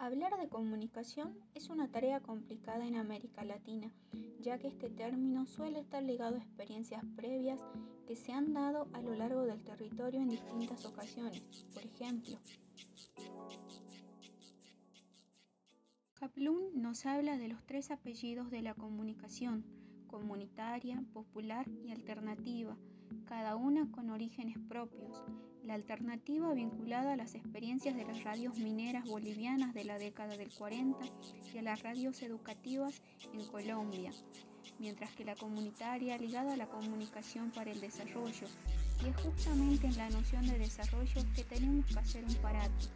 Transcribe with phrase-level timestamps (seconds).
[0.00, 3.92] Hablar de comunicación es una tarea complicada en América Latina,
[4.40, 7.60] ya que este término suele estar ligado a experiencias previas
[8.06, 11.42] que se han dado a lo largo del territorio en distintas ocasiones.
[11.74, 12.38] Por ejemplo,
[16.14, 19.66] Kaplun nos habla de los tres apellidos de la comunicación,
[20.06, 22.74] comunitaria, popular y alternativa,
[23.26, 25.22] cada una con orígenes propios.
[25.64, 30.50] La alternativa vinculada a las experiencias de las radios mineras bolivianas de la década del
[30.50, 30.98] 40
[31.54, 33.02] y a las radios educativas
[33.32, 34.10] en Colombia,
[34.78, 38.46] mientras que la comunitaria ligada a la comunicación para el desarrollo.
[39.04, 42.86] Y es justamente en la noción de desarrollo que tenemos que hacer un parate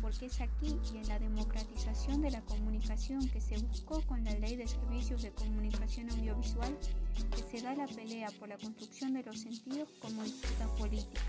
[0.00, 4.34] porque es aquí y en la democratización de la comunicación que se buscó con la
[4.34, 6.76] Ley de Servicios de Comunicación Audiovisual
[7.30, 11.20] que se da la pelea por la construcción de los sentidos como disputa política.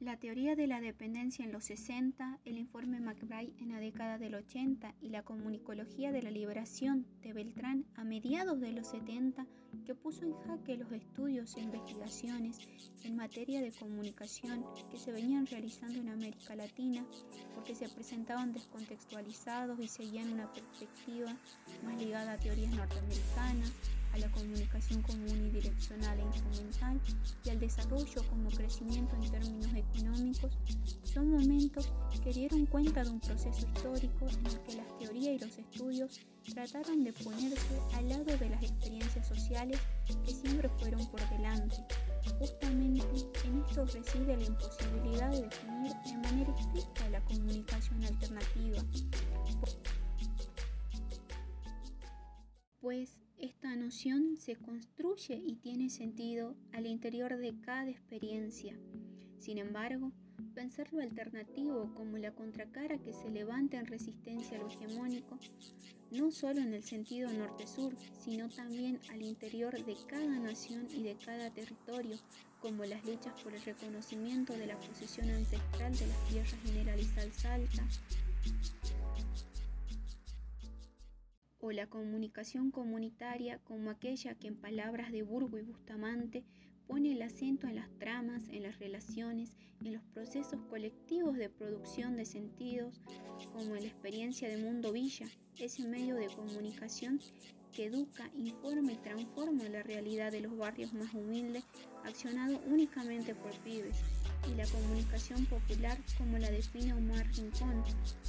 [0.00, 4.34] La teoría de la dependencia en los 60, el informe McBride en la década del
[4.34, 9.46] 80 y la comunicología de la liberación de Beltrán a mediados de los 70,
[9.84, 12.58] que puso en jaque los estudios e investigaciones
[13.04, 17.04] en materia de comunicación que se venían realizando en América Latina,
[17.54, 21.36] porque se presentaban descontextualizados y seguían una perspectiva
[21.84, 27.00] más ligada a teorías norteamericanas, a la comunicación común y direccional e instrumental
[27.44, 30.52] y al desarrollo como crecimiento en términos económicos,
[31.04, 35.38] son momentos que dieron cuenta de un proceso histórico en el que las teorías y
[35.38, 36.20] los estudios
[36.52, 39.78] trataron de ponerse al lado de las experiencias sociales
[40.26, 41.76] que siempre fueron por delante.
[42.38, 43.06] Justamente
[43.44, 48.82] en esto reside la imposibilidad de definir de manera estricta la comunicación alternativa.
[52.80, 58.74] Pues esta noción se construye y tiene sentido al interior de cada experiencia.
[59.38, 60.12] Sin embargo,
[60.54, 65.38] pensar lo alternativo como la contracara que se levanta en resistencia a lo hegemónico,
[66.10, 71.16] no solo en el sentido norte-sur, sino también al interior de cada nación y de
[71.16, 72.16] cada territorio,
[72.60, 78.00] como las luchas por el reconocimiento de la posición ancestral de las tierras mineralizadas altas,
[81.60, 86.44] o la comunicación comunitaria como aquella que en palabras de Burgo y Bustamante
[86.86, 92.16] pone el acento en las tramas, en las relaciones, en los procesos colectivos de producción
[92.16, 93.00] de sentidos,
[93.52, 95.26] como la experiencia de Mundo Villa,
[95.58, 97.20] ese medio de comunicación
[97.72, 101.64] que educa, informa y transforma la realidad de los barrios más humildes,
[102.04, 104.02] accionado únicamente por pibes,
[104.48, 107.82] y la comunicación popular como la define Omar Rincón,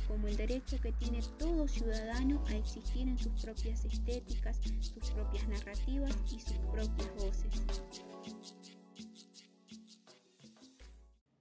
[0.07, 5.47] como el derecho que tiene todo ciudadano a existir en sus propias estéticas, sus propias
[5.47, 7.61] narrativas y sus propias voces.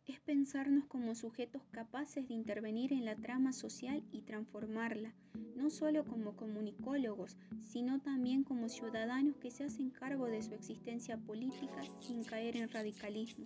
[0.06, 5.14] Es pensarnos como sujetos capaces de intervenir en la trama social y transformarla,
[5.56, 11.16] no solo como comunicólogos, sino también como ciudadanos que se hacen cargo de su existencia
[11.16, 13.44] política sin caer en radicalismo.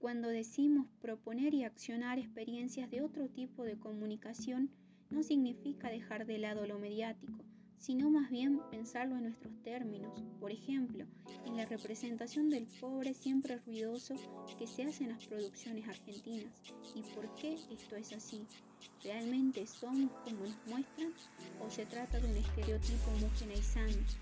[0.00, 4.70] Cuando decimos proponer y accionar experiencias de otro tipo de comunicación,
[5.10, 7.44] no significa dejar de lado lo mediático,
[7.76, 11.04] sino más bien pensarlo en nuestros términos, por ejemplo,
[11.44, 14.14] en la representación del pobre siempre ruidoso
[14.58, 16.50] que se hace en las producciones argentinas.
[16.94, 18.46] ¿Y por qué esto es así?
[19.04, 21.12] ¿Realmente somos como nos muestran
[21.62, 24.14] o se trata de un estereotipo homogeneizante?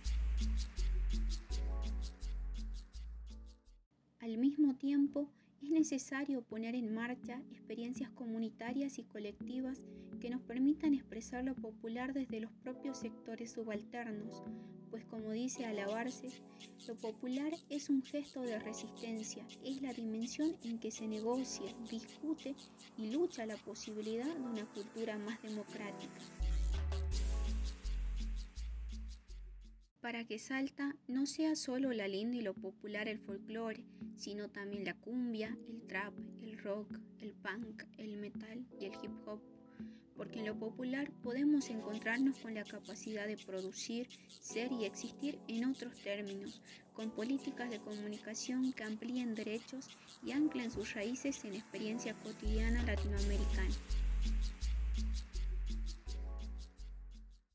[4.19, 5.29] Al mismo tiempo,
[5.69, 9.83] es necesario poner en marcha experiencias comunitarias y colectivas
[10.19, 14.43] que nos permitan expresar lo popular desde los propios sectores subalternos,
[14.91, 16.29] pues como dice Alabarse,
[16.87, 22.55] lo popular es un gesto de resistencia, es la dimensión en que se negocia, discute
[22.97, 26.38] y lucha la posibilidad de una cultura más democrática.
[30.01, 33.85] Para que Salta no sea solo la linda y lo popular el folclore,
[34.17, 39.13] sino también la cumbia, el trap, el rock, el punk, el metal y el hip
[39.27, 39.41] hop.
[40.17, 44.09] Porque en lo popular podemos encontrarnos con la capacidad de producir,
[44.41, 46.61] ser y existir en otros términos,
[46.93, 49.89] con políticas de comunicación que amplíen derechos
[50.25, 53.75] y anclen sus raíces en experiencia cotidiana latinoamericana.